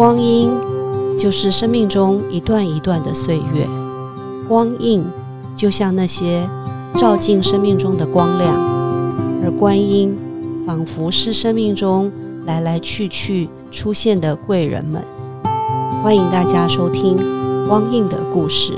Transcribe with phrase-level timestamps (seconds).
[0.00, 0.50] 光阴
[1.18, 3.68] 就是生命中一段一段的岁月，
[4.48, 5.04] 光印
[5.54, 6.48] 就像那些
[6.96, 8.50] 照进生命中的光亮，
[9.44, 10.16] 而观音
[10.66, 12.10] 仿佛是生命中
[12.46, 15.04] 来来去去出现的贵人们。
[16.02, 17.18] 欢迎大家收听
[17.68, 18.72] 光印的故事。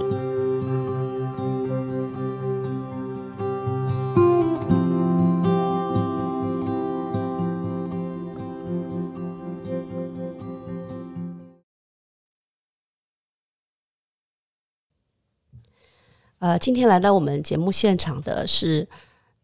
[16.53, 18.87] 呃，今天来到我们节目现场的是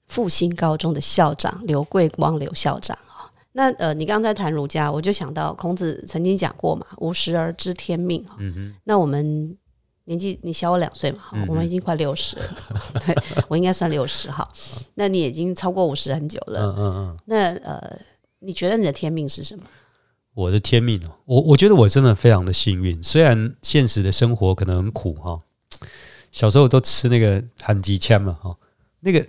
[0.04, 3.32] 复兴高中的校长刘桂光刘校长啊。
[3.52, 8.36] 那呃，你刚刚在谈儒家，我就想到孔子曾经讲过嘛，“五十而知天命”哈。
[8.40, 8.74] 嗯哼。
[8.84, 9.56] 那我们
[10.04, 12.56] 年纪你小我两岁嘛，我们已经快六十了，
[13.06, 13.16] 对
[13.48, 14.46] 我应该算六十哈。
[14.94, 16.60] 那你已经超过五十很久了。
[16.60, 17.16] 嗯嗯嗯。
[17.24, 17.98] 那呃，
[18.40, 19.62] 你觉得你的天命是什么？
[20.34, 25.40] 我的天命哦，我我觉得我真的非常的幸运，虽然现实的生活可能很苦哈。
[26.30, 28.56] 小时候都吃那个韩吉枪嘛，哈，
[29.00, 29.26] 那个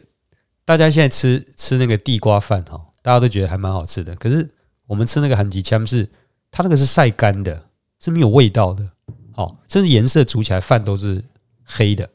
[0.65, 4.15] 大家现在吃吃那个地瓜饭哈，大家都觉得还蛮好吃的。
[4.15, 4.47] 可是
[4.85, 6.07] 我们吃那个韩吉枪是
[6.51, 7.65] 它那个是晒干的，
[7.99, 8.87] 是没有味道的，
[9.35, 11.23] 哦，甚至颜色煮起来饭都是
[11.63, 12.09] 黑的，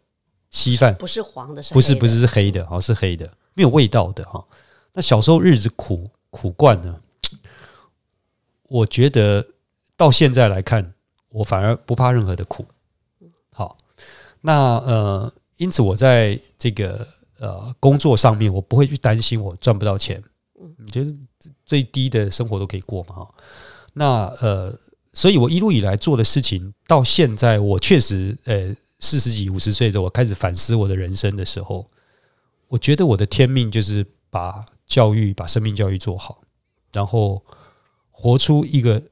[0.50, 4.44] 稀饭不是黄的，不是不是是黑的，哦是黑的，没有味道的哈。
[4.92, 7.00] 那小时候日子苦苦惯了，
[8.68, 9.44] 我觉得
[9.96, 10.94] 到现在来看，
[11.30, 12.64] 我反而不怕任何的苦。
[14.46, 20.22] 那呃，因此我在这个呃工作上面，我不会去担心我赚不到钱，
[20.60, 21.10] 嗯，你觉得
[21.64, 23.14] 最低的生活都可以过嘛？
[23.14, 23.34] 哈，
[23.94, 24.78] 那呃，
[25.14, 31.90] 所以我一路以来做的事情，到现在我确实呃四十几五十岁的时候，我开始反思我的人生的时候，
[32.68, 36.42] 我觉得我的天命就是把教育、把生命教育做好，
[36.92, 37.42] 然后
[38.10, 39.02] 活出一个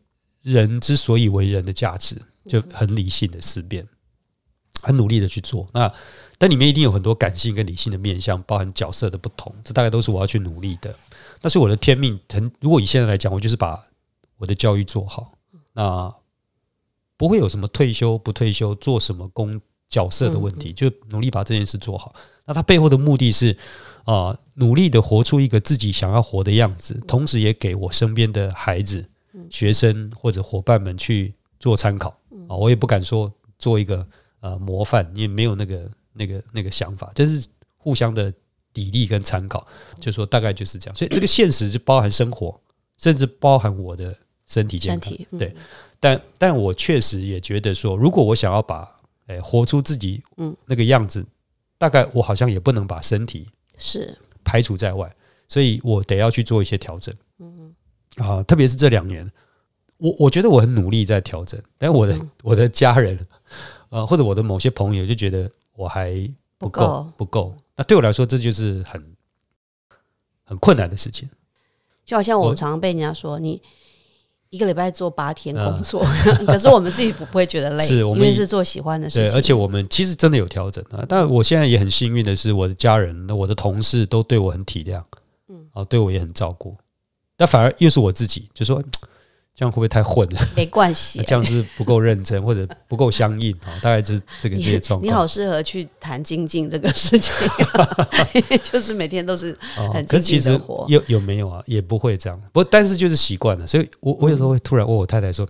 [0.43, 3.89] 人之所以为人的价值，就很理性的思辨。
[4.83, 5.91] 很努力的去做，那
[6.37, 10.93] 但里面一定有很多感性跟理性的面向，包含角色的不同，这大概都是我要去努力的。
[11.41, 12.19] 那是我的天命。
[12.29, 13.85] 很如果以现在来讲，我就是把
[14.39, 15.35] 我的教育做好，
[15.73, 16.13] 那
[17.17, 22.13] 不会有什么退休不退休、做什么工角色的问题，就努力把这件事做好。
[22.45, 23.57] 那他背后的目的是
[24.03, 29.09] 啊，努力的活出一个自己想要活的样子，同时也给我身边的孩子、
[29.49, 32.09] 学生或者伙伴们去做参考
[32.49, 32.57] 啊。
[32.57, 34.05] 我也不敢说做一个。
[34.43, 38.31] 呃，模范也没有那个、那个、那个想法，就是互相的
[38.75, 39.65] 砥砺跟参考，
[40.01, 40.97] 就说大概就是这样。
[40.97, 42.61] 所以这个现实就包含生活，
[42.99, 44.13] 甚至包含我的
[44.49, 45.15] 身体健康。
[45.39, 45.55] 对，
[46.01, 48.97] 但但我确实也觉得说，如果我想要把
[49.29, 51.25] 诶活出自己嗯那个样子，
[51.79, 53.49] 大概我好像也不能把身体
[53.79, 55.15] 是排除在外，
[55.47, 57.15] 所以我得要去做一些调整。
[57.39, 57.73] 嗯
[58.17, 59.31] 啊，特别是这两年，
[59.99, 63.17] 我我觉得我很努力在调整，但我的我的家人。
[63.93, 66.17] 呃，或者我的某些朋友就觉得我还
[66.57, 69.05] 不够不够，那对我来说这就是很
[70.45, 71.29] 很困难的事情。
[72.07, 73.61] 就好像我常常被人家说，你
[74.49, 76.03] 一个礼拜做八天工作，
[76.47, 79.37] 可是我们自己不不会觉得累，是我们是做喜欢的事情。
[79.37, 81.05] 而且我们其实真的有调整啊。
[81.07, 85.03] 但我现在也很幸运的是，我的家人、我的同事都对我很体谅，
[85.49, 86.75] 嗯，啊，对我也很照顾。
[87.37, 88.83] 那反而又是我自己，就说。
[89.55, 90.41] 这样会不会太混了？
[90.57, 95.07] 没关系， 这样是不够认真或者不够相应啊，大概是这个这些状况。
[95.07, 97.33] 你好，适合去谈精进这个事情，
[98.73, 99.57] 就是每天都是
[99.93, 100.87] 很精进的活。
[100.89, 101.63] 有有没有啊？
[101.67, 103.67] 也不会这样，不，但是就是习惯了。
[103.67, 105.47] 所以我我有时候会突然问我太太说：“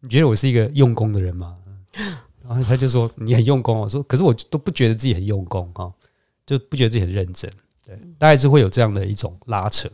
[0.00, 1.56] 你觉得我是一个用功的人吗？”
[2.46, 5.90] 然后她就说：“你很用功。”我说：“可是我都不觉得自己很用功哈，
[6.44, 7.50] 就不觉得自己很认真。”
[7.86, 9.88] 对，大概是会有这样的一种拉扯。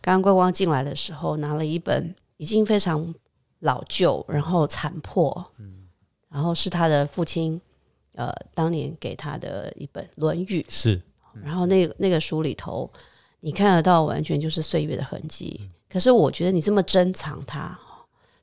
[0.00, 2.14] 刚刚观光进来的时候，拿了一本。
[2.42, 3.14] 已经非常
[3.60, 5.86] 老旧，然后残破，嗯，
[6.28, 7.60] 然后是他的父亲，
[8.16, 11.00] 呃，当年给他的一本《论语》，是，
[11.40, 12.90] 然后那个那个书里头，
[13.38, 15.70] 你看得到完全就是岁月的痕迹。
[15.88, 17.78] 可是我觉得你这么珍藏它，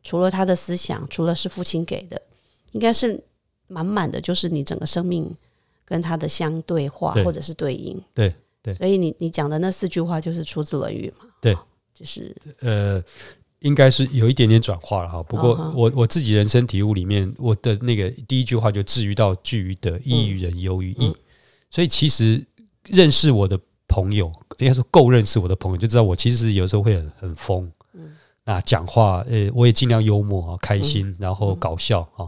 [0.01, 2.21] 除了他的思想，除了是父亲给的，
[2.71, 3.21] 应该是
[3.67, 5.35] 满满的，就是你整个生命
[5.83, 8.73] 跟他的相对话或者是对应，对对。
[8.75, 11.29] 所以你你讲的那四句话就是出自《论语》嘛？
[11.41, 11.53] 对，
[11.93, 13.03] 就是呃。
[13.61, 21.13] 应该是有一点点转化了哈，不过我我自己人生体悟里面，我的那个第一句话就至于到聚于得，益于人，游于义。
[21.69, 22.45] 所以其实
[22.85, 27.71] 认识我的朋友，应该说够认识我的朋友，就知道我其实有时候会很很疯。
[28.45, 32.27] 那讲话，呃，我也尽量幽默啊，开心，然后搞笑啊。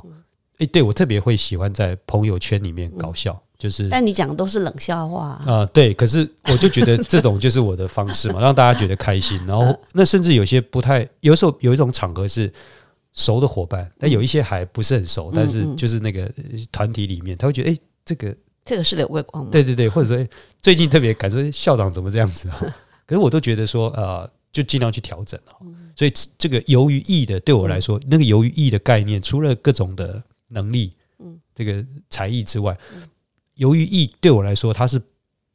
[0.59, 3.41] 诶，对我特别会喜欢在朋友圈里面搞笑。
[3.61, 5.63] 就是，但你讲的都是冷笑话啊。
[5.67, 9.39] 对，可是我就觉得这种就是我的方式嘛，让大家觉得开心。
[9.45, 12.51] 然后，那甚至有些不太，有时候有一种场合是，
[13.13, 18.35] 熟的伙伴，但有一些还不是很熟，嗯但是嗯就是那个呃团体里面，他会觉得，哎、这个
[18.65, 19.51] 这个是刘桂光吗？
[19.51, 20.27] 对对对，或者说、诶
[20.59, 22.57] 最近特别感受校长怎么这样子、啊，
[23.05, 25.67] 可是我都觉得说，呃，就尽量去调整哦。
[25.95, 30.93] 所以这个由于意的，对我来说，那个由于意的概念，除了各种的能力，
[31.53, 32.75] 这个才艺之外，
[33.61, 34.99] 游于艺对我来说，它是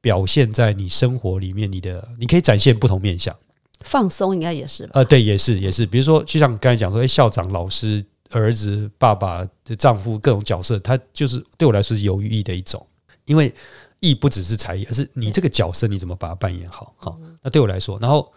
[0.00, 3.36] 表现在你生活里面，你的你可以展现不同面相。
[3.80, 4.92] 放松应该也是吧？
[4.94, 9.44] 呃，对，也是也是，比如说，就像刚才讲说，哎，校长、老师、儿子、爸爸、
[9.76, 12.86] 丈夫各种角色，他就是对我来说是由于艺的一种，
[13.24, 13.52] 因为
[13.98, 16.94] 艺不只是才艺，而是你这个角色你怎么把它扮演好。
[16.98, 18.32] 好，那对我来说，然后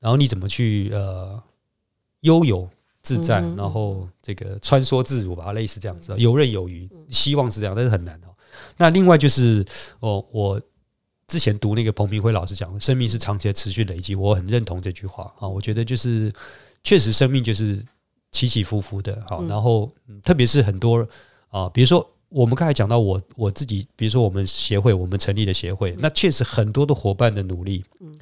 [0.00, 1.40] 然后你怎么去呃
[2.22, 2.68] 悠游
[3.02, 8.31] 自在，嗯然后这个穿梭自如吧，类似这样子，游刃有余，希望是这样，但是很难哦。
[8.76, 9.64] 那另外就是
[10.00, 10.60] 哦，我
[11.26, 15.32] 之前读那个彭明辉老师讲的，生命是长期的持续累积，我很认同这句话。
[15.38, 15.48] 啊。
[15.48, 16.32] 我觉得就是
[16.82, 17.82] 确实生命就是
[18.30, 19.48] 起起伏伏的，好，嗯。
[19.48, 21.06] 然后、嗯特别是很多
[21.48, 28.14] 啊，比如说我们刚才讲到我我自己，比如说我们协会，我们成立的协会，那确实很多的伙伴的努力，嗯。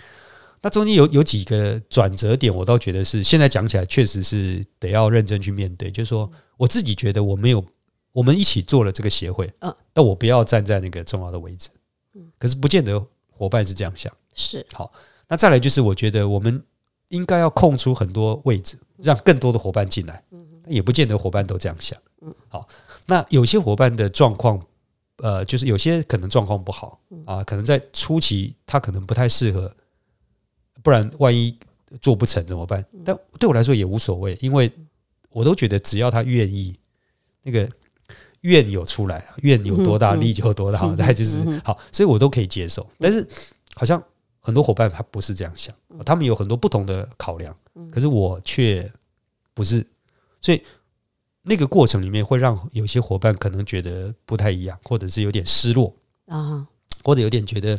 [0.62, 5.91] 那中间有有几个转折点，我倒觉得是现在讲起来确实是得要认真去面对。
[5.91, 7.64] 就是说，我自己觉得我没有，
[8.12, 9.75] 我们一起做了这个协会，嗯。
[9.93, 11.71] 但我不要站在那个重要的位置，
[12.15, 12.31] 嗯。
[12.39, 14.12] 可是不见得伙伴是这样想。
[14.35, 14.65] 是。
[14.73, 14.93] 好
[15.29, 16.62] 那再来就是，我觉得我们
[17.09, 20.23] 应该要空出很多位置，让更多的伙伴进来。
[20.31, 20.47] 嗯。
[20.67, 21.99] 也不见得伙伴都这样想。
[22.21, 22.35] 嗯。
[22.49, 22.69] 好，
[23.07, 24.61] 那有些伙伴的状况，
[25.17, 29.75] 呃，就是有些可能状况不好啊，可能在初期他可能不太适合，
[30.83, 31.56] 不然万一
[32.01, 32.85] 做不成怎么办？
[33.05, 34.71] 但对我来说也无所谓，因为
[35.31, 36.79] 我都觉得只要他愿意，
[37.43, 37.69] 那个
[38.43, 42.87] 愿有出来，愿有多大力就有多大，大概就是好，所以我都可以接受。
[42.99, 43.27] 但是
[43.75, 44.03] 好像
[44.41, 47.55] 很多伙伴他不是这样想，他们有很多不同的考量，
[47.93, 48.91] 可是我却
[49.53, 49.87] 不是，
[50.41, 50.63] 所以
[51.43, 55.95] 那个过程里面会让有些伙伴可能觉得不太一样，或者是有点失落，
[56.27, 56.67] 啊，
[57.05, 57.75] 或者有点觉得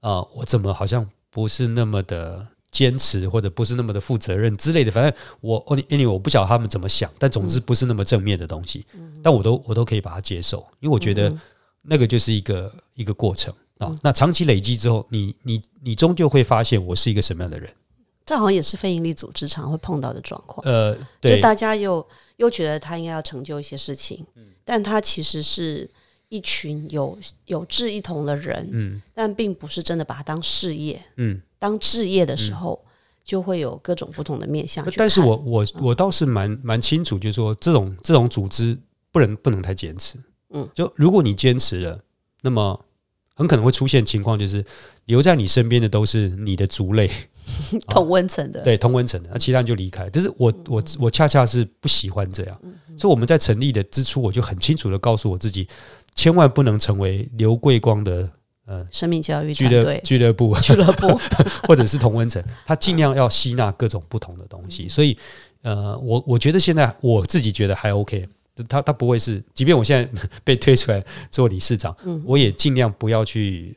[0.00, 4.90] 啊、呃我怎么好像不是那么的坚持，或者不是那么的负责任之类的。
[4.92, 8.86] 反正我哦，anyway，我不晓得他们怎么想，但总之不是那么正面的东西，
[9.22, 11.36] 但我都我都可以把它接受，因为我觉得
[11.82, 13.94] 那个就是一个一个过程啊。
[14.02, 17.68] 那长期累积之后，你你你终究会发现我是一个什么样的人。
[18.24, 20.64] 这好像也是非营利组织常会碰到的状况。
[20.64, 22.06] 呃，就对，大家又
[22.36, 24.24] 又觉得他应该要成就一些事情，
[24.64, 25.90] 但他其实是
[26.28, 31.42] 一群有有志一同的人，嗯但并不是真的把它当事业、嗯。
[31.60, 32.84] 当置业的时候，
[33.22, 34.84] 就会有各种不同的面向。
[34.96, 38.76] 但是我我我倒是蛮蛮清楚，就是说这种这种组织
[39.12, 40.16] 不能不能太坚持。
[40.52, 42.00] 嗯，就如果你坚持了，
[42.42, 42.84] 那么
[43.34, 44.64] 很可能会出现情况，就是
[45.04, 47.08] 留在你身边的都是你的族类，
[47.88, 50.10] 同温层的，对同温层的，那其他人就离开。
[50.10, 52.60] 但是我我我恰恰是不喜欢这样，
[52.98, 55.68] 所以我们在成立的之初，我就很清楚的告诉我自己，
[56.16, 58.28] 千万不能成为刘桂光的
[58.90, 60.56] 生命教育俱乐俱乐部。
[60.60, 61.08] 俱乐部，
[61.66, 64.88] 或者是同温层，他尽量要吸纳各种不同的东西。
[64.88, 65.16] 所以，
[65.62, 68.28] 呃，我我觉得现在我自己觉得还 OK，
[68.68, 70.08] 他他不会是，即便我现在
[70.44, 73.76] 被推出来做理事长，我也尽量不要去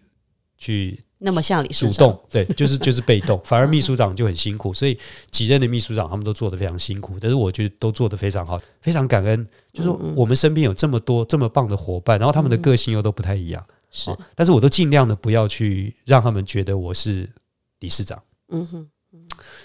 [0.57, 1.91] 去那么像理事长。
[1.91, 4.97] 主动，对，就是就是被动， 反而秘书长就很辛苦，所以
[5.31, 9.47] 几任的秘书长他们都做得非常辛苦，但是我觉得都做得非常好，非常感恩。
[9.71, 17.31] 就是说我们身边有这么多这么棒的伙伴，然后他们的个性又都不太一样，是哦，但是我都尽量的不要去让他们觉得我是
[17.79, 18.21] 理事长。
[18.49, 18.89] 嗯哼，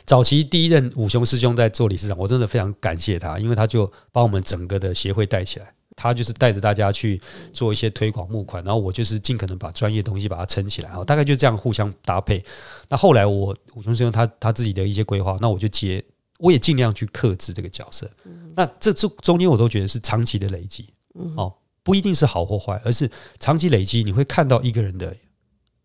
[0.05, 5.75] 早期第一任五雄师兄在做理事长，我真的非常感谢他，因为他就把我们整个的协会带起来。
[6.01, 7.21] 他就是带着大家去
[7.53, 12.41] 做一些推广募款，然后我就是尽可能把专业东西把它撑起来，好，大概就这样互相搭配。
[12.89, 16.05] 那后来我五雄师兄他他自己的一些规划，那我就接，
[16.39, 18.09] 我也尽量去克制这个角色。
[18.55, 20.89] 那这这中间我都觉得是长期的累积，
[21.37, 21.53] 哦，
[21.89, 25.17] 不一定是好或坏，而是长期累积，你会看到一个人的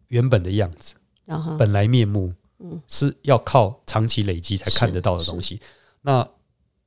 [0.09, 0.95] 原本的样子。
[1.23, 2.33] 然后本来面目，
[2.89, 5.61] 是要靠长期累积才看得到的东西。
[6.01, 6.27] 那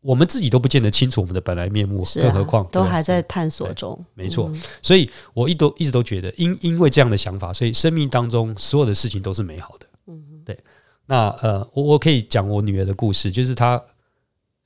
[0.03, 4.53] 我们自己都不见得清楚我们的本来面目，啊更何况都还在探索中，没错。
[4.83, 9.87] 所以我一都一直都觉得，因因为这样的想法，所以生命当中所有的事情都是美好的。
[10.09, 10.59] 嗯，对。
[11.07, 13.83] 那呃，我我可以讲我女儿的故事，就是她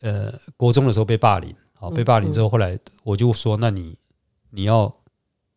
[0.00, 3.97] 呃国中的时候被霸凌，好被霸凌之后，后来我就说，那你
[4.50, 4.92] 你要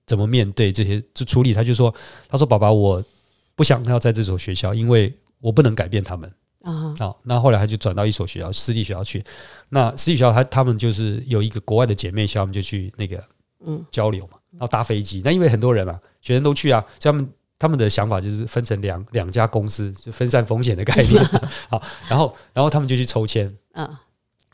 [0.05, 1.53] 怎么面对这些就处理？
[1.53, 1.93] 他就说，
[2.27, 3.03] 他说爸爸，我
[3.55, 6.31] 不想要在这所学校，因为我不能改变他们。
[6.61, 9.21] 啊，好，那后来他就转到一所学校，私立学校去。
[9.69, 13.21] 那私立学校他他们就是有一个国外的姐妹校，他们就去那个
[13.65, 15.21] 嗯交流嘛，然后搭飞机。
[15.25, 21.21] 那因为很多人啊，学生都去啊，所以他们他们的想法就是分成两两家公司，就分散风险的概念。
[21.69, 23.85] 好，然后然后他们就去抽签，嗯，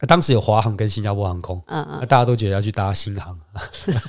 [0.08, 3.38] 当时有华航跟新加坡航空，嗯嗯，那大家都觉得要去搭新航，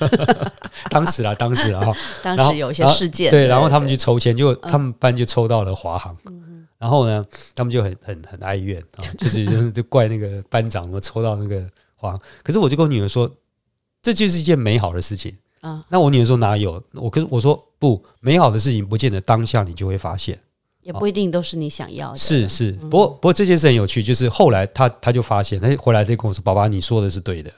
[0.89, 1.93] 当时啊，当时啊，哈。
[2.23, 6.15] 当时有一些事件，对，然后他们去抽签，就他们班就抽到了华航，
[6.77, 11.61] 然后呢，他们就很很很哀怨啊， 就是就是就怪那个班长我抽到那个
[11.95, 13.29] 华航，可是我就跟我女儿说，
[14.01, 15.37] 这就是一件美好的事情。
[15.61, 16.83] 啊那我女儿说哪有？
[16.95, 20.39] 我跟我说不，美好的事情不见得当下你就会发现。
[20.83, 22.89] 也不一定都是你想要的，是是，嗯。
[22.89, 27.51] 不过不过这件事很有趣，就是后来他他就发现，他回来再跟我说：“爸爸，你说的是对的。”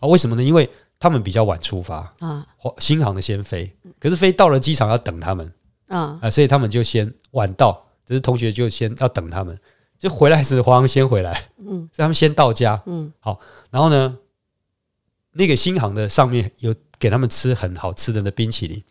[0.00, 0.42] 啊，为什么呢？
[0.42, 2.46] 因为他们比较晚出发，啊。
[2.78, 5.52] 新航的先飞，可是飞到了机场要等他们。
[5.88, 6.18] 啊。
[6.22, 9.58] 啊，所以他们就先晚到，只是同学就先要等他们，
[9.98, 14.16] 就回来时华航先回来，嗯，所以他们先到家，嗯，好，然后呢，
[15.32, 18.82] 那个新航的上面有给他们吃很好吃的那冰淇淋，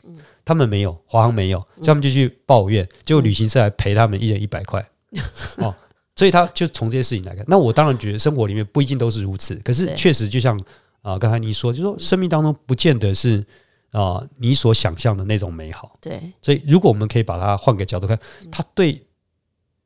[0.50, 4.84] 他们没有，华航没有，所以他们就去抱怨，结果旅行社还赔他们一人一百块，
[5.58, 5.72] 哦，
[6.16, 10.60] 所以他就从这些事情来看，那我当然觉得生活里面不一定都是如此，可是确实就像
[11.04, 13.46] 啊、刚才你说，就说生命当中不见得是
[13.92, 18.20] 啊、你所想象的那种美好，对，所以如果我们可以把它换个角度看，
[18.52, 19.00] 它对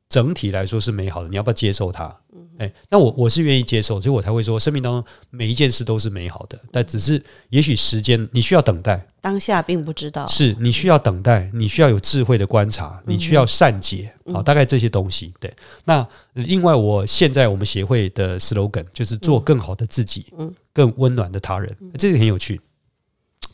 [0.08, 2.14] 整体来说是美好的，你要不要接受它？
[2.58, 7.20] 哎、那我我是愿意接受，所以我才会说，生命当中每一件事都是美好的，但只是
[7.50, 15.34] 也许时间你需要等待，当下并不知道，是你需要等待，你需要有智慧的观察，你需要善解，好、大概这些东西。
[15.40, 15.52] 对，
[15.84, 20.52] 那另外，我现在我们协会的 slogan 就是做更好的自己，嗯。
[20.72, 22.60] 更温暖的他人，这个很有趣。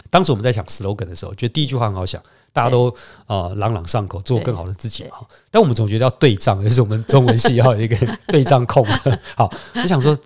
[0.08, 2.20] 当时我们在想 slogan 的时候，觉得第一句话很好想，
[2.52, 2.88] 大家都
[3.26, 5.26] 啊、呃朗朗上口，做更好的自己对哈。
[5.50, 7.96] 但我们总觉得要对仗，就是我们中文系要有一个
[8.28, 8.84] 对仗控。
[9.36, 10.16] 好，我想说，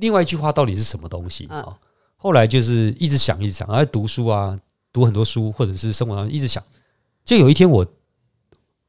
[0.00, 1.76] 另外一句话到底是什么东西啊？
[2.16, 4.58] 后来就是一直想，一直想，然后读书啊，
[4.92, 6.62] 读很多书，或者是生活当中一直想。
[7.24, 7.86] 就有一天我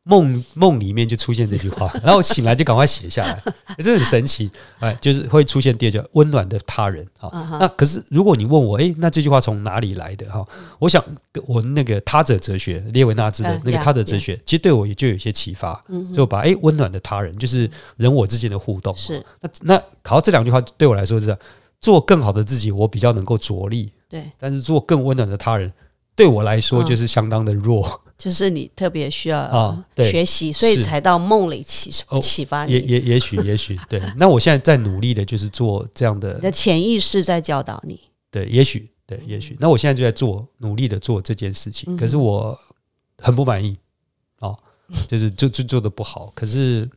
[0.03, 3.41] 梦梦里面就出现这句话， 然后我醒来就赶快写下来，
[3.77, 4.49] 这很神奇。
[4.79, 7.29] 哎，就是会出现第二句温暖的他人啊。
[7.59, 10.43] 那可是如果你问我，诶，那这句话从哪里来的哈？
[10.79, 11.03] 我想
[11.45, 15.73] 我那个他者哲学，列维纳兹的嗯那个他者哲学，其实对我也就有一些启发。
[15.87, 18.95] 所以我把诶温暖的他人，就是人我之间的互动。
[18.95, 21.39] 是那那考到这两句话对我来说是这样
[21.79, 25.71] 做更好的自己，我比较能够着力；对，但是做更温暖的他人，
[26.15, 26.85] 对我来说嗯。
[26.85, 28.01] 就是相当的弱。
[28.17, 30.07] 就是你特别需要啊对。
[30.07, 33.99] 学习，所以才到梦里启哦启发你，也也也许 也许对。
[34.15, 37.99] 那我现在在努力的就是做这样的你的潜意识在教导你，
[38.29, 39.57] 对，也许对，也许。
[39.59, 42.55] 那我现在就在做，努力的做这件事情，可是我
[43.17, 43.75] 很不满意，
[44.39, 44.55] 哦，
[45.07, 46.31] 就是就就做的不好。
[46.35, 46.87] 可是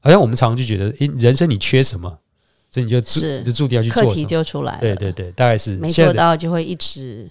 [0.00, 2.18] 好像我们常常就觉得，诶，人生你缺什么，
[2.72, 3.38] 所以你就注是。
[3.38, 4.28] 你就注定要去课题做什么。
[4.28, 7.30] 就出来了，对对对，大概是没做到就会一直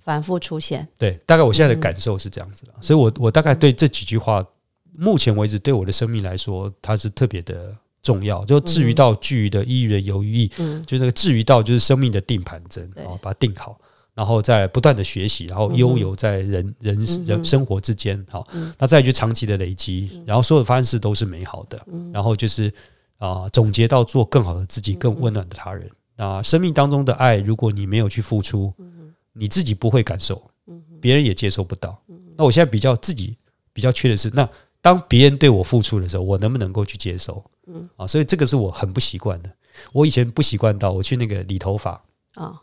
[0.00, 2.72] 反复出现，对，大概我现在的感受是这样子的。
[2.80, 4.44] 所以我我大概对这几句话，
[4.96, 8.44] 目前为止对我的生命来说，它是特别的重要。
[8.44, 13.78] 就至于到具于的依于的有余义，嗯，就那个至于到就是生命的定盘针，把它定好，
[14.14, 22.10] 然后再不断的学习，然后嗯悠游在人人嗯人生活之间，好嗯，那再去长期的累积，然后所有的方式都是美好的，嗯。
[22.12, 22.72] 然后就是
[23.18, 25.88] 啊，总结到做更好的自己，更温暖的他人。
[26.14, 28.72] 那生命当中的爱，如果你没有去付出，
[29.32, 30.42] 你自己不会感受，
[31.00, 32.00] 别人也接受不到。
[32.36, 33.36] 那我现在比较自己
[33.72, 34.48] 比较缺的是，那
[34.80, 37.42] 当别人对我付出的时候，我能不能够去接受？
[37.66, 39.50] 嗯啊，所以这个是我很不习惯的。
[39.92, 42.02] 我以前不习惯到我去那个理头发，
[42.34, 42.60] 啊，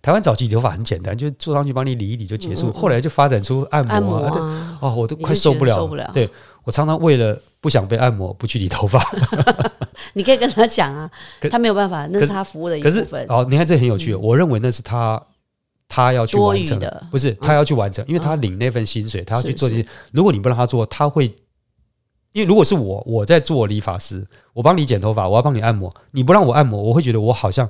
[0.00, 2.72] 台湾早期理头发很简单，就坐上去帮你理一理就结束。
[2.72, 4.16] 后来就发展出按摩按摩
[4.80, 6.28] 啊，我都快受不了，得受不了对
[6.64, 9.00] 我常常为了不想被按摩，不去理头发。
[10.14, 11.10] 你可以跟他讲啊，
[11.50, 15.20] 他没有办法，那是是他服务的一可是部分，哦，你看这很有趣，我认为那是他
[15.94, 19.86] 他要去完成的不是他要去完成，因为他领那份薪水，他要去做这些。
[20.10, 21.30] 如果你不让他做，他会。
[22.32, 27.68] 因为如果是我，我在做理发师，我帮你剪头发，我要帮你按摩，你不让我按摩，我会觉得我好像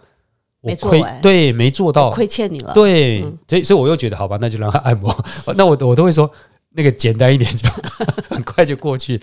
[0.61, 5.12] 我亏没做，对，没做到，亏欠你了，对嗯，所以所以我又觉得好吧，那就让他按摩。
[5.57, 6.31] 那我我都会说
[6.71, 7.69] 那个简单一点就
[8.31, 9.21] 很快就过去。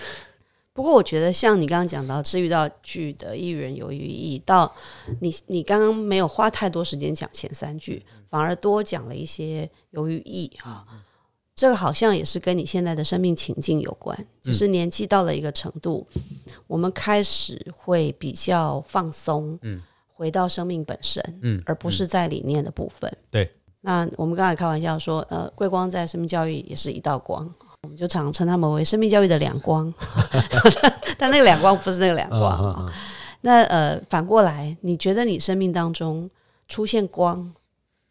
[0.74, 4.74] 不过我觉得，像你刚刚讲到治愈到剧的艺人有余意，到
[5.20, 10.86] 你你刚刚没有花太多时间讲前三句，反而多讲了一些由于意啊。
[11.56, 16.08] 这个好像也是跟你现在的生命情境有关，就是年纪到了一个程度，
[16.68, 23.12] 我们开始会比较放松，嗯回到生命本身，嗯而不是在理念的部分。
[23.30, 29.94] 对，那我们刚才开玩笑说，呃，桂光在生命教育也是一道光，我们就常称他们为生命教育的两光，
[31.18, 32.76] 但那个两光不是那个两光啊。
[32.80, 32.94] 嗯嗯。
[33.42, 36.30] 那呃，反过来，你觉得你生命当中
[36.68, 37.54] 出现光，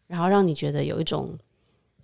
[0.07, 1.37] 然后让你觉得有一种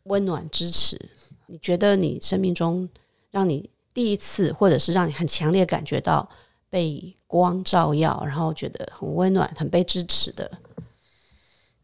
[0.03, 1.00] 温暖支持，
[1.48, 2.88] 你觉得你生命中
[3.31, 6.29] 让你第一次，或者是让你很强烈感觉到
[6.69, 10.51] 被光照耀，然后觉得很温暖、很被支持的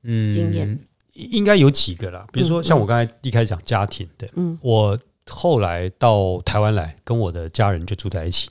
[0.03, 0.79] 嗯经验？
[1.13, 4.59] 应该有几个啦，比如说像我刚才一开始讲家庭的，嗯。
[4.61, 4.97] 我
[5.31, 8.49] 后来到台湾来，跟我的家人就住在一起。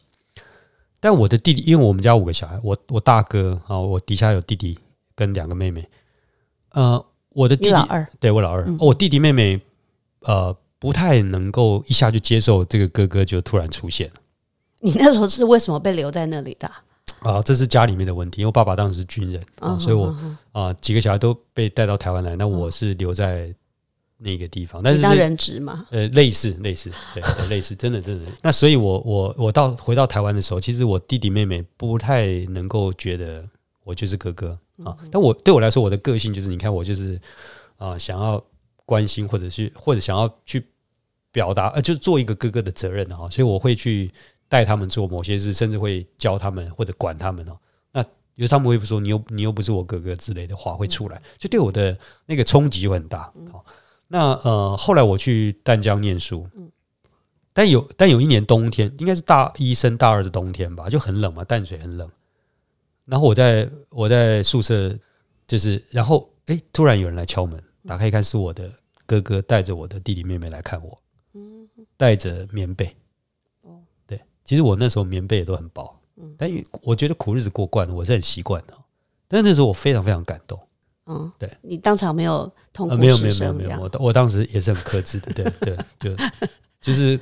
[0.98, 4.78] 但我的弟弟，因为我们家五个小孩，我我大哥啊，我底下有弟弟
[5.14, 5.88] 跟两个妹妹。
[6.72, 9.60] 呃，我的弟弟老二，对我老二，嗯哦我弟弟妹妹
[10.20, 14.10] 呃不太能够一下就接受这个哥哥就突然出现
[14.80, 16.82] 你那时候是为什么被留在那里的啊？
[17.20, 18.40] 啊，这是家里面的问题。
[18.40, 23.54] 因为我爸爸当时是军人啊，所以我嗯啊几个小孩都被带到台湾来，那我是留在
[24.22, 28.30] 那个地方，但是你当人质嘛，呃，类似类似，对对，类似， 真的真的。
[28.42, 33.48] 那所以我，我我到回到台湾的时候，其实我弟弟妹妹不太能够觉得
[33.82, 34.94] 我就是哥哥啊。
[35.10, 37.18] 但我对我来说，我的个性就是，你看我就是
[37.78, 38.44] 啊、想要
[38.84, 40.62] 关心或者是或者想要去
[41.32, 44.12] 表达，呃，就是做一个哥哥的责任哈、所以我会去
[44.50, 47.56] 带他们做某些事，甚至会教他们或者管他们哦。
[47.92, 51.96] 那有时他们会说你又你又不是我哥哥之类的话会出来，就对我的
[52.26, 53.32] 那个冲击就很大。
[53.50, 53.64] 好、
[54.12, 56.44] 那呃，后来我去淡江念书，
[57.52, 62.10] 但有但有一年冬天，应该是大一升大二的冬天吧，就很冷嘛，淡水很冷。
[63.04, 64.98] 然后我在我在宿舍，
[65.46, 68.68] 就是然后哎，突然有人来敲门，打开一看是我的
[69.06, 70.98] 哥哥带着我的弟弟妹妹来看我，
[71.34, 72.92] 嗯带着棉被。
[74.08, 75.96] 对，其实我那时候棉被也都很薄，
[76.36, 78.74] 但因为我觉得苦日子过惯了，我是很习惯的。
[79.28, 80.60] 但是那时候我非常非常感动。
[81.10, 86.24] 嗯，对，你当场没有痛没有没有没有没有，我我当时也是很克制的，对 对，就
[86.80, 87.20] 就是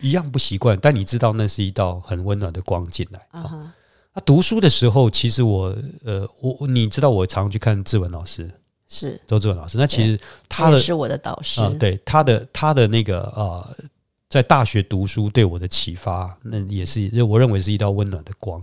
[0.00, 3.74] 一样不习惯，但你知道那是一道很温暖的光进来啊。
[4.14, 5.66] 那读书的时候，其实我
[6.04, 8.50] 呃，我我你知道我常去看志文老师，
[8.88, 9.20] 是。
[9.26, 11.60] 周志文老师，那其实他的是我的导师。
[11.60, 13.76] 啊、，对他的他的那个呃，
[14.30, 18.62] 在大学读书对我的启发，那也是我认为是一道温暖的光。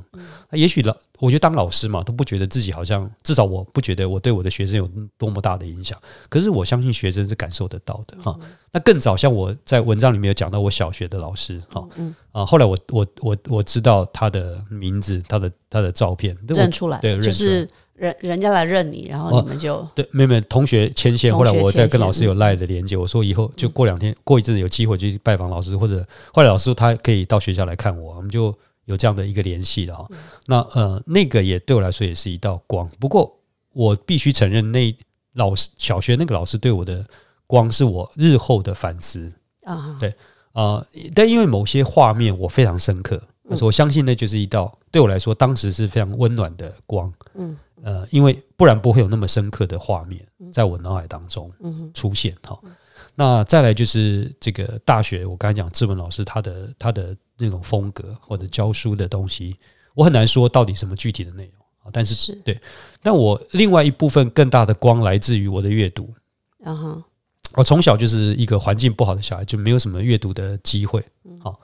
[0.50, 6.00] 那也许老，我觉得当老师嘛，都不觉得自己好像，至少我不觉得我对我的学生有多么大的影响。
[6.30, 8.40] 可是我相信学生是感受得到的哈、
[8.72, 11.86] 那更早，像我在文章里面有讲到我小学的老师哈。
[11.98, 17.34] 嗯啊，后来我我我我知道他的名字，他的他的照片，我认出来，对认出来。
[17.34, 28.56] 就是人人家来认你，然后哦你们就对，没有没有同学牵线，后来我再跟老师有赖的连接，我说以后就过两天、过一阵子有机会就去拜访老师，或者后来老师他可以到学校来看我，我们就
[28.86, 29.96] 有这样的一个联系了。
[29.96, 30.08] 哈。
[30.46, 33.36] 那呃，那个也对我来说也是一道光，不过
[33.74, 34.96] 我必须承认，那
[35.34, 37.04] 老师小学那个老师对我的
[37.48, 39.34] 光是我日后的反思。
[39.64, 39.76] 啊。
[39.76, 40.14] 哈，对
[40.54, 47.12] 啊、但因为某些画面我非常深刻，但是我相信那就是一道对我来说当时是非常温暖的光。
[47.36, 52.60] 嗯呃，因为不然不会有那么深刻的画面在我脑海当中嗯出现哈。
[53.16, 59.58] 那再来就是这个大学，我刚才讲志文老师他的他的那种风格或者教书的东西，
[59.96, 61.90] 我很难说到底什么具体的内容啊。
[61.92, 62.60] 但是，对
[63.02, 66.14] 但我另外一部分更大的光来自于我的阅读。
[66.60, 67.02] 然后，
[67.54, 71.04] 我从小就是一个环境不好的小孩，就没有什么阅读的机会。
[71.40, 71.60] 好，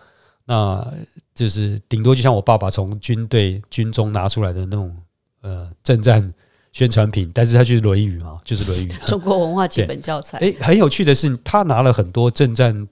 [0.45, 0.91] 那
[1.35, 4.95] 就是顶多就像我爸爸从军队军中拿出来的那种
[5.43, 6.33] 呃政战
[6.71, 8.87] 宣传品，但是他就是《论语》嘛，就是《论语》。
[9.07, 12.87] 中国文化基本教材，诶，很有趣的是，他拿了很多政战、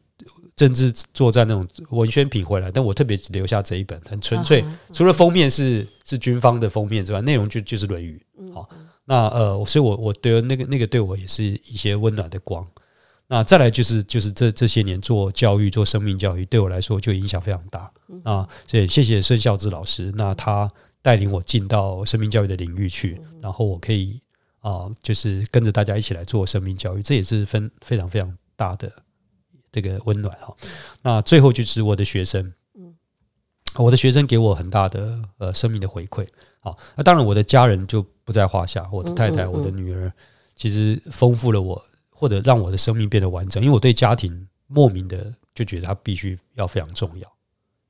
[0.56, 4.62] 政治作战那种文宣品回来，但我特别只留下这一本，很纯粹。
[4.62, 8.24] 啊除了封面是是军方的封面之外，内容就就是《论语》。
[8.54, 8.70] 好，
[9.06, 12.64] 那呃，所以我我对那个那个对我也是一些温暖的光。
[13.28, 17.90] 那再来就是就是这这些年做教育做生命教育，对我来说就影响非常大。
[18.26, 20.70] 那，所以谢谢孙孝志老师，那他
[21.02, 24.22] 带领我进到生命教育的领域去，然后我可以
[24.60, 28.92] 啊、就是跟着大家一起来做生命教育，这也是分非常非常大的
[29.72, 30.56] 这个温暖哈。
[31.02, 32.54] 那最后就是我的学生，
[33.76, 36.28] 我的学生给我很大的呃生命的回馈。
[36.60, 40.14] 好，那当然我的家人就不在话下，我的太太、我的女儿，
[40.56, 43.64] 其实丰富了我，或者让我的生命变得完整。
[43.64, 47.28] 因为我对家庭莫名的就觉得它必须要非常重要。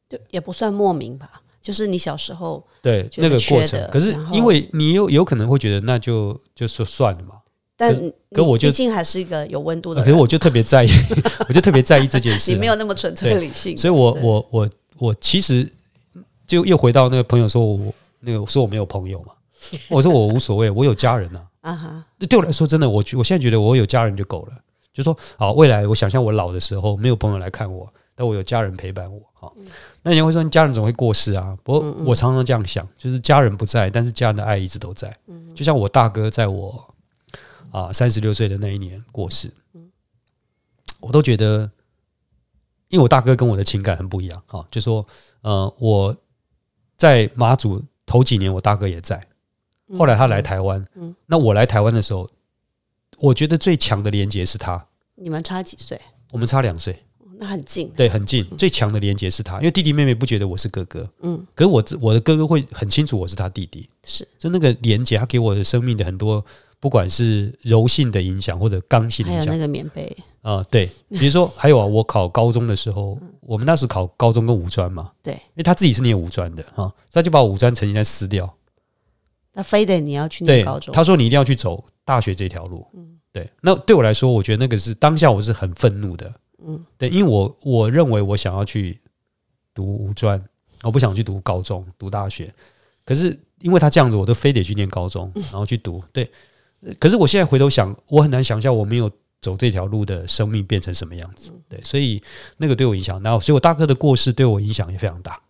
[0.08, 3.90] 就也不算莫名吧，就是你小时候对那个过，程。
[3.92, 7.36] 可是因为你有有可能会觉得那就就说算了嘛，
[7.78, 7.94] 但
[8.34, 10.90] 可我就毕竟还是一个有温度的可是，我就特别在意，
[11.48, 12.54] 我就特别在意这件事啊。
[12.54, 15.72] 你没有那么纯粹理性，所以我我我我其实
[16.48, 19.34] 就又回到那个朋友说我那个说我没有朋友嘛，
[19.90, 21.44] 我说我无所谓，我有家人啊。
[21.62, 24.54] 啊哈，对我来说，真的，我我现在觉得我有家人就够了。
[24.94, 27.88] 就说好，未来我想象我老的时候没有朋友来看我，
[28.22, 29.20] 但我有家人陪伴我。
[29.34, 29.52] 好，
[30.04, 31.58] 那你会说你家人总会过世啊？
[31.64, 35.18] 不过我常常这样想，就是家人不在，但是家人的爱一直都在。
[35.56, 36.94] 就像我大哥在我
[37.72, 39.52] 啊三十六岁的那一年过世，
[41.00, 41.72] 我都觉得，
[42.90, 45.04] 因为我大哥跟我的情感很不一样啊，就说
[45.42, 46.16] 呃我
[46.96, 49.18] 在马祖头几年，我大哥也在，
[49.88, 50.86] 嗯后来他来台湾，
[51.26, 52.30] 那我来台湾的时候，
[53.18, 56.00] 我觉得最强的连接是他，你们差几岁？
[56.30, 57.04] 我们差两岁，
[57.42, 57.90] 那很近。
[57.98, 64.28] 对，很近，最强的连接是他，因为弟弟妹妹不觉得我是哥哥，嗯，可是我我的哥哥会很清楚我是他弟弟，是。
[64.38, 66.46] 就那个连接，他给我的生命的很多，
[66.80, 69.48] 不管是柔性的影响或者刚性的影响。
[69.48, 78.56] 还有那个棉被，啊、对，比如说 还有啊，我考高中的时候，我们那时考高中跟五专嘛，对，因为他自己是念五专的哈、他就把五专成绩单撕掉，
[79.54, 83.18] 那非得你要去对念高，中，他说你一定要去走大学这条路，嗯。
[83.34, 86.30] 对，那对我来说，我觉得那个是当下我是很愤怒的，
[86.66, 89.00] 嗯，对，因为我我认为我想要去
[89.74, 90.44] 读五专，
[90.84, 92.54] 我不想去读高中、读大学，
[93.06, 96.30] 可是因为他这样子，我都非得去念高中，然后去读，对，
[96.82, 99.10] 呃可是我现在回头想，我很难想象我没有
[99.42, 102.22] 走这条路的生命变成什么样子，对，所以
[102.58, 105.42] 那个对我影响，然后所以我大哥的过世对我影响也非常大，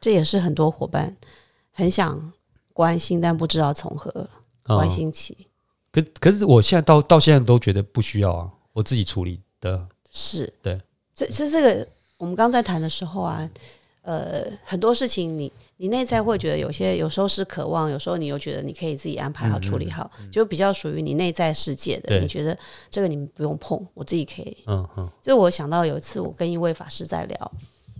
[0.00, 1.16] 这也是很多伙伴
[1.72, 2.32] 很想
[2.72, 4.10] 关心，但不知道从何
[4.68, 5.48] 嗯关心起。
[5.90, 10.80] 可可是我现在到到现在都觉得不需要啊，我自己处理的，是对，
[11.14, 13.48] 这这这个我们刚在谈的时候啊，
[14.00, 22.18] 呃，很多事情你你内在会觉得有些有时候是渴望，有时候你又觉得你可以自己安排好、处理好，就比较属于你内在世界的。
[22.18, 22.56] 你觉得
[22.90, 24.56] 这个你们不用碰，我自己可以。
[24.66, 27.52] 嗯嗯就我想到有一次我跟一位法师在聊，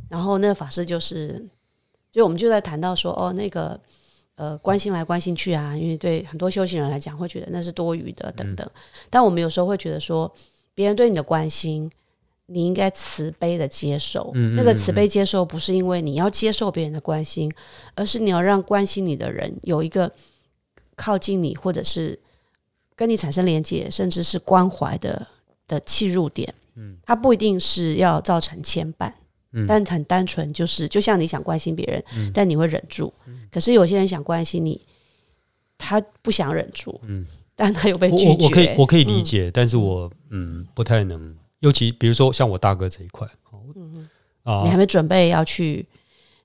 [0.08, 1.46] 然后那个法师就是，
[2.10, 3.78] 就我们就在谈到说，哦，那个
[4.36, 8.66] 呃关心来关心去啊，因为对很多修行人来讲会觉得那是多余的等等，
[9.10, 10.32] 但我们有时候会觉得说，
[10.74, 11.90] 别人对你的关心。
[12.46, 17.52] 你应该慈悲的接受，嗯嗯那个慈悲接受不是因为你要接受别人的关心，
[17.94, 20.10] 而是你要让关心你的人有一个
[20.94, 22.18] 靠近你，或者是
[22.94, 25.26] 跟你产生连接，甚至是关怀的
[25.66, 26.54] 的切入点。
[26.76, 29.12] 嗯，它不一定是要造成牵绊，
[29.52, 29.66] 嗯。
[29.66, 33.12] 但很单纯就是，就像你想关心别人，但你会忍住。
[33.50, 34.80] 可是有些人想关心你，
[35.76, 37.26] 他不想忍住，嗯。
[37.58, 38.28] 但他又被拒绝。
[38.28, 43.60] 我我可以我可以理解，但是我嗯不太能，尤其比如说像我大哥这一块，哦
[44.42, 45.86] 啊、你还没准备要去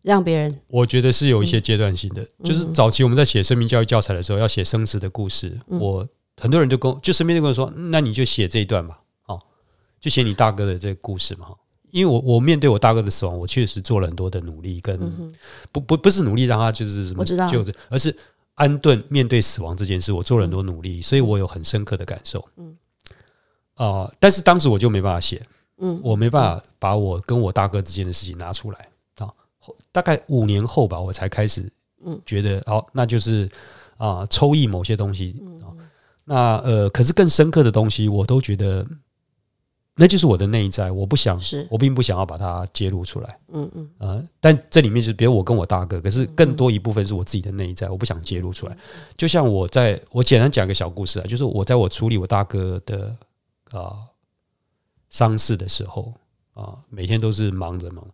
[0.02, 0.60] 让别人？
[0.68, 2.44] 我觉得是有一些阶段性的，嗯。
[2.44, 5.80] 就是早期我们在写生命教育教材的时候，要写生死的故事，嗯。
[5.80, 9.40] 我很多人就跟就身边就跟我说，那你就写这一段吧，哦，
[10.00, 11.48] 就写你大哥的这个故事嘛，
[11.92, 14.98] 因为我我面对我大哥的死亡，我确实做了很多的努力，跟、
[15.72, 17.48] 不不不是努力让他就是什么嗯我知道。
[17.48, 18.16] 救的，而是
[18.56, 22.44] 安顿面对死亡这件事，我做了很多努力，所以我有很深刻的感受。
[22.58, 22.76] 嗯，
[23.76, 25.42] 啊、但是当时我就没办法写，
[25.78, 29.32] 嗯我没办法把我跟我大哥之间的事情拿出来啊。
[29.92, 31.72] 大概五年后吧，我才开始
[32.06, 33.50] 嗯觉得，哦，那就是
[33.98, 35.68] 啊、抽译某些东西嗯啊。
[36.24, 38.86] 那呃，可是更深刻的东西，我都觉得
[39.96, 43.40] 那就是我的内在，我不想，是我并不想要把它揭露出来。
[43.52, 48.78] 嗯嗯呃，但这里面就是比如我跟我大哥，可是更多一部分是我自己的内在，我不想揭露出来。
[49.18, 53.16] 就像我在我简单讲一个小故事啊，就是我在我处理我大哥的
[53.72, 54.08] 啊、
[55.10, 56.14] 丧事的时候
[56.54, 58.06] 啊、每天都是忙着忙。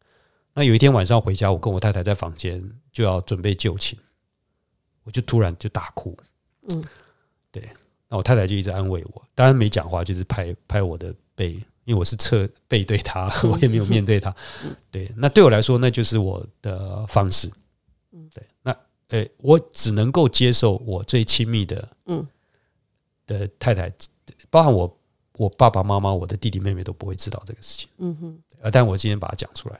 [0.54, 3.96] 那有一天晚上回家，我跟我太太在房间就要准备就寝，
[5.04, 6.18] 我就突然就大哭。
[6.70, 6.84] 嗯，
[7.52, 7.70] 对，
[8.10, 14.36] 那我太太就一直安慰我，当然没讲话，就是拍拍我的背，因为我是侧背对她，我也没有面对她。
[14.90, 17.52] 对，那对我来说，那就是我的方式。
[18.12, 18.76] 嗯对，那
[19.10, 22.28] 诶、我只能够接受我最亲密的嗯
[23.28, 23.94] 的太太，
[24.50, 24.97] 包含我
[25.38, 27.88] 我爸爸妈妈、我的弟弟妹妹都不会知道这个事情。
[27.98, 29.80] 嗯哼，呃，但我今天把它讲出来，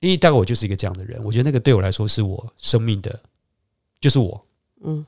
[0.00, 3.20] 因为大概我就是一个这样的人，我觉得那个对我来说是我生命的，
[4.00, 4.46] 就是我。
[4.84, 5.04] 嗯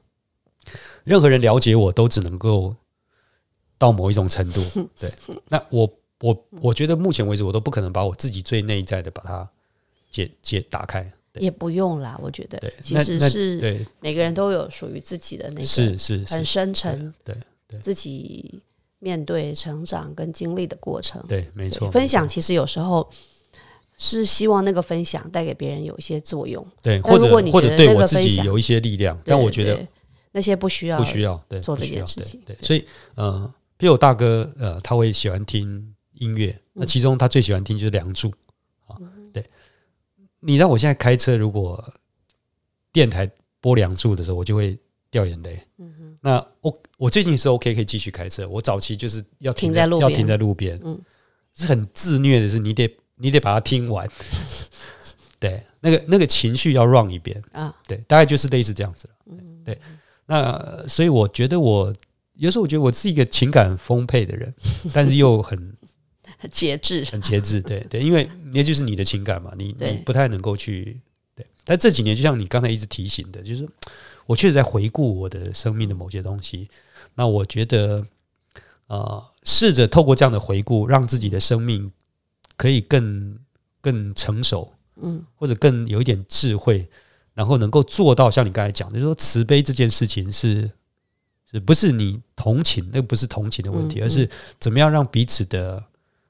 [1.05, 2.75] 任何人了解我都只能够
[3.77, 4.61] 到某一种程度。
[4.99, 5.13] 对，
[5.49, 9.47] 那我我我觉得目前为止我都不可能把我自己最内在的把它
[10.11, 11.13] 解解打开。
[11.35, 18.63] 也不用啦，我觉得对，其实是对每个人都有属于自己的那个是是很，深沉，对对自己
[19.05, 21.23] 面对成长跟经历的过程。
[21.29, 21.91] 对，没错。
[21.91, 23.07] 分享其实有时候
[23.99, 29.87] 是希望那个分享带给别人有一些作用，对，或者或者对我自己有一些力量，但我觉得
[30.33, 32.83] 那些不需要不需要，对，做这件事情对，所以
[33.15, 38.31] 呃，比如我大哥呃，他会喜欢听音乐，嗯那其中他最喜欢听就是《梁祝》
[38.87, 38.97] 啊，
[39.35, 39.45] 对。
[40.41, 41.93] 你让我现在开车，如果
[42.93, 44.79] 电台播《梁祝》的时候，我就会
[45.11, 45.61] 掉眼泪。
[45.79, 45.94] 嗯
[46.25, 50.99] 那我我最近是 OK 可以继续开车，我早期就是要停停在路边要停在路边，嗯
[51.55, 54.09] 是很自虐的是，你得你得把它听完，
[55.39, 59.37] 对，那个那个情绪要 run 一遍，啊，对，大概就是类似这样子了。
[59.67, 59.79] 对，
[60.25, 61.93] 那呃所以我觉得我
[62.37, 64.53] 有时候我觉得我是一个情感丰沛的人，
[64.95, 65.77] 但是又很
[66.39, 67.61] 很节制，很节制。
[67.61, 70.99] 对对，因为那就是你的情感嘛，你你不太能够去
[71.37, 71.47] 对。
[71.67, 73.69] 但这几年就像你刚才一直提醒的，就是
[74.27, 76.69] 我确实在回顾我的生命的某些东西。
[77.15, 78.07] 那我觉得，
[78.87, 81.91] 呃，试着透过这样的回顾，让自己的生命
[82.57, 83.39] 可以更
[83.81, 86.89] 更成熟，嗯，或者更有一点智慧，
[87.35, 90.71] 然后能够做到像你刚才讲的，就是说慈悲这件事情是
[91.51, 92.89] 是不是你同情？
[92.93, 95.85] 那个不是同情的问题，而是怎么样让彼此的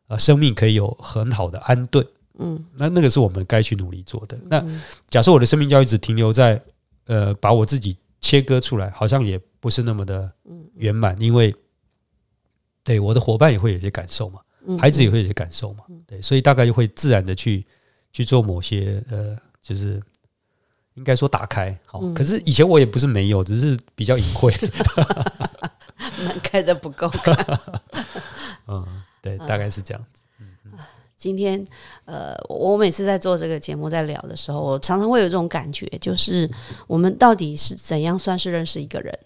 [0.09, 2.07] 呃生命可以有很好的安顿。
[2.39, 4.37] 嗯，那那个是我们该去努力做的。
[4.51, 4.63] 那
[5.09, 6.61] 假设我的生命教育只停留在
[7.07, 10.31] 呃把我自己切割出来，好像也不是那么的
[10.75, 11.55] 圆满，因为
[12.83, 14.41] 对我的伙伴也会有些感受嘛，
[14.79, 17.65] 孩子也会有些感受嘛，对，所以大概就会自然的去
[18.13, 20.03] 去做某些呃，就是
[20.95, 22.01] 应该说打开好。
[22.15, 24.53] 可是以前我也不是没有，只是比较隐晦，
[26.27, 27.11] 门开的不够。
[28.67, 30.23] 嗯，对，大概是这样子。
[31.25, 31.67] 今天，
[32.05, 36.47] 呃，我每次在做这个节目在聊的时候，我常常会有这种感觉，就是
[36.87, 39.19] 我们到底是怎样算是认识一个人？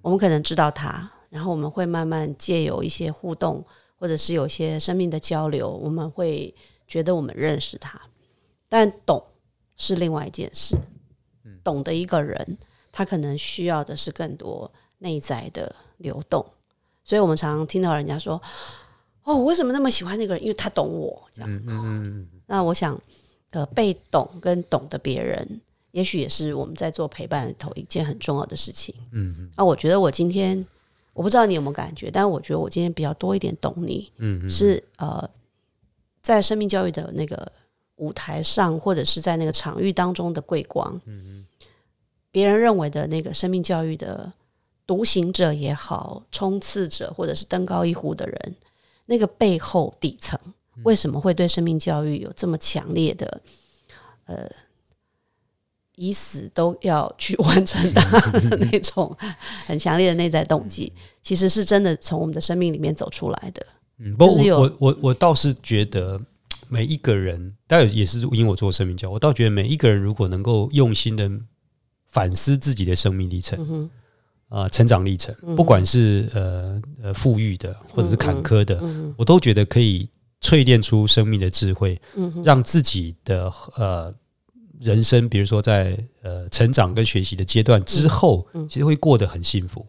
[0.00, 3.64] 我们可能知道他，然后我们会慢慢借有一些互动，
[3.96, 6.54] 或者是有一些生命的交流，我们会
[6.86, 8.00] 觉得我们认识他。
[8.68, 9.20] 但懂
[9.76, 10.78] 是另外一件事。
[11.64, 12.58] 懂得一个人，
[12.92, 16.46] 他可能需要的是更多内在的流动。
[17.02, 18.40] 所以我们常常听到人家说。
[19.28, 20.42] 哦，我为什么那么喜欢那个人？
[20.42, 21.54] 因为他懂我，这样。
[21.54, 22.28] 嗯嗯嗯。
[22.46, 22.98] 那我想，
[23.50, 25.60] 呃，被懂跟懂得别人，
[25.90, 28.94] 也许也是我们在做陪伴里头一件很重要的事情。
[29.12, 29.50] 嗯嗯。
[29.54, 30.64] 那我觉得我今天，
[31.12, 34.10] 我不知道你有没有感觉，但是我觉得我今天比较多一点懂你。
[34.16, 34.48] 嗯嗯。
[34.48, 35.28] 是呃，
[36.22, 37.52] 在生命教育的那个
[37.96, 40.98] 舞台上，或者是在那个场域当中的桂光。
[41.04, 41.46] 嗯嗯。
[42.30, 44.32] 别人认为的那个生命教育的
[44.86, 48.54] 独行者也好，冲刺者，或者是登高一呼的人。
[49.10, 50.38] 那个背后底层
[50.84, 53.40] 为什么会对生命教育有这么强烈的
[54.26, 54.46] 呃，
[55.96, 58.00] 以死都要去完成的
[58.70, 59.16] 那种
[59.66, 60.92] 很强烈的内在动机？
[61.22, 63.66] 其实是真的从我们的生命里面走出来的。
[63.96, 66.20] 嗯，不，我我我我倒是觉得
[66.68, 71.30] 每一个人，当然也是因为我做生命教，我倒觉得每一个人如果能够用心的
[72.06, 73.90] 反思自己的生命历程。
[74.48, 78.82] 啊，成长历程，不管是呃呃富裕的，或者是坎坷的，
[79.16, 80.08] 我都觉得可以
[80.40, 82.00] 淬炼出生命的智慧，
[82.42, 84.14] 让自己的呃
[84.80, 89.86] 人生，比如说在呃成长跟学习的阶段之后，其实会过得很幸福。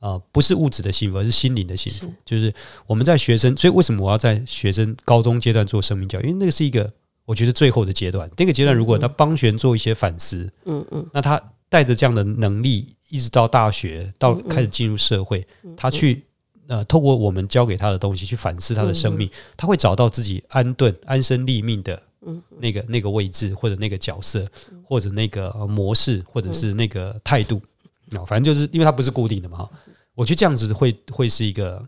[0.00, 2.12] 啊，不是物质的幸福，而是心灵的幸福。
[2.24, 2.52] 就是
[2.86, 6.24] 我们在学生，所以为什么我要在学生高中阶段做生命教育？
[6.24, 6.88] 因为那个是一个
[7.24, 8.30] 我觉得最后的阶段。
[8.36, 12.94] 那个阶段，如果他帮学生做一些反思，嗯嗯，那他带着这样的能力。
[13.08, 16.22] 一直到大学，到开始进入社会，他去
[16.66, 22.02] 呃，透过我们教给他的东西去反思他的生命，他会找到自己安顿、安身立命的
[22.58, 24.46] 那个那个位置，或者那个角色，
[24.84, 27.60] 或者那个模式，或者是那个态度。
[28.12, 29.68] 啊，反正就是因为它不是固定的嘛。
[30.14, 31.82] 我觉得这样子会会是一个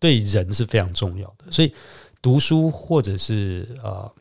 [0.00, 1.72] 对人是非常重要的，所以
[2.20, 4.12] 读书或者是呃。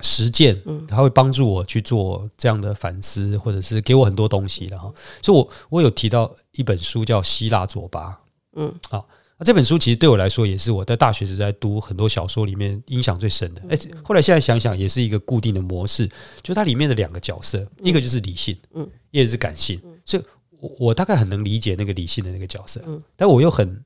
[0.00, 0.56] 实践，
[0.86, 4.92] 它会帮助我去做这样的反思，或者是给我很多东西的哈。
[5.22, 8.10] 所以，我我有提到一本书叫《希腊左巴》，
[8.54, 9.08] 嗯，好，
[9.38, 13.62] 那这本书其实对我来说也是我在大学时在读很多小说里面影响最深的。
[13.68, 16.08] 哎，后来现在想想，也是一个固定的模式，
[16.42, 19.80] 就它里面的两个角色，一个就是理性，嗯，一个是感性。
[20.04, 20.22] 所以，
[20.60, 23.84] 我我大概很能理解那个理性的那个角色，嗯，但我又很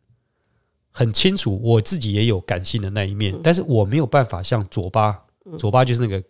[0.91, 5.17] 很清楚我自己也有感性的那一面，但是我没有办法像左巴。
[5.59, 6.23] 左巴就是那个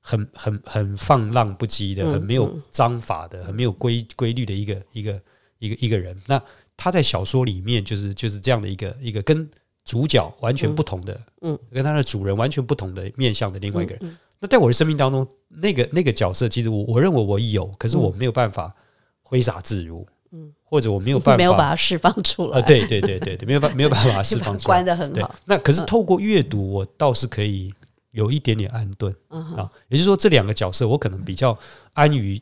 [0.00, 5.22] 很很很放浪不羁的、很没有章法的、很没有规规律的一个一个
[5.58, 6.20] 一个一个人。
[6.26, 6.42] 那
[6.76, 9.48] 他在小说里面就是就是这样的一个一个跟
[9.84, 14.18] 主角完全不同的，嗯，跟他的主人完全不同的面向的另外一个人。
[14.40, 18.74] 那在我的生命当中，那个那个角色，其实我我认为我有，可是我没有办法
[19.22, 22.56] 挥洒自如，嗯，或者我没有办法没有把它释放出来。
[22.58, 25.32] 呃，对对对对对，没有办没有办法把它释放出来， 关的很好。
[25.44, 27.72] 那可是透过阅读，我倒是可以。
[28.12, 31.58] 有一点点安顿啊，也就是说，这两个角色我可能比较
[31.94, 32.40] 安于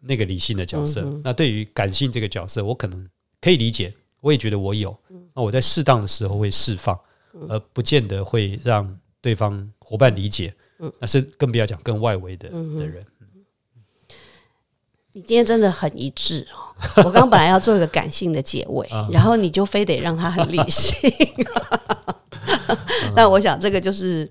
[0.00, 1.02] 那个理性的角色。
[1.22, 3.08] 那对于感性这个角色，我可能
[3.40, 4.96] 可以理解，我也觉得我有。
[5.34, 6.98] 那我在适当的时候会释放，
[7.48, 10.52] 而不见得会让对方伙伴理解。
[10.98, 13.04] 那是更不要讲更外围的的人。
[15.12, 17.04] 你今天真的很一致哦！
[17.04, 21.10] 我刚本来要做一个感性的结尾， 然后你就非得让他很理性。
[23.14, 24.26] 但我想这个就是。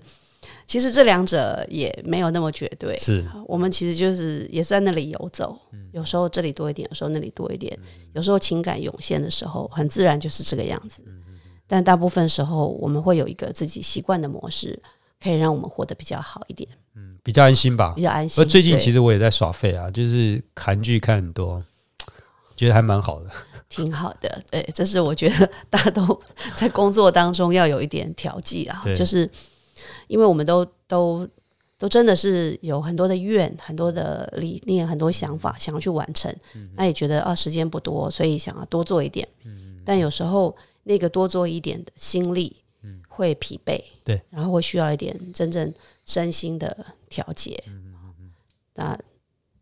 [0.72, 5.54] 其实这两者也没有那么绝对，是我们其实就是也是在那里游走，
[5.92, 7.78] 有时候这里多一点，有时候那里多一点，
[8.14, 11.04] 有时候情感涌现的时候，很自然就是这个样子。
[11.66, 14.82] 但大部分时候，我们会有一个自己习惯的模式，
[15.22, 18.00] 可以让我们活得比较好一点，嗯比较安心吧比。
[18.00, 18.42] 较安心。
[18.42, 21.62] 而最近其实实我也在耍废啊，就是韩剧看很多，
[22.56, 23.30] 觉得还蛮好的。
[23.68, 26.18] 挺好的，对，这是我觉得大家都
[26.56, 29.30] 在工作当中要有一点调剂啊，就是
[30.08, 31.28] 因为我们都都
[31.78, 36.70] 都真的是有很多的愿、很多的理念、很多想法想要去完成，嗯。
[36.76, 39.80] 那也觉得啊时间不多，所以想要多做一点，嗯。
[39.84, 42.56] 但有时候那个多做一点的心力，
[43.08, 43.82] 会疲惫，
[44.30, 45.72] 然后会需要一点真正
[46.04, 47.62] 身心的调节。
[47.66, 47.94] 嗯
[48.74, 48.98] 那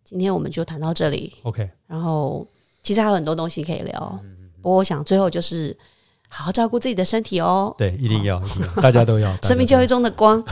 [0.05, 2.46] 今天我们就谈到这里，OK，然后
[2.83, 4.51] 其实还有很多东西可以聊，嗯。
[4.62, 5.77] 不过我想最后就是
[6.33, 7.75] 好好照顾自己的身体哦。
[7.77, 9.37] 对，一定要，一定要大家都要。
[9.43, 10.43] 生命教育中的光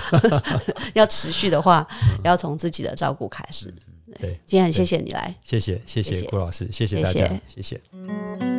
[0.92, 1.86] 要持续的话，
[2.24, 3.72] 要从自己的照顾开始。
[4.20, 8.57] 对，今天很谢谢你来，谢谢谢谢郭老师，谢谢谢大家谢，谢谢。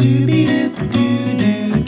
[0.00, 1.79] Doobie do doo doo.